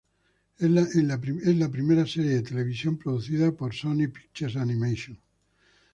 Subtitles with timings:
[0.57, 5.15] Es la primera serie de televisión producida por Sony Pictures Animation.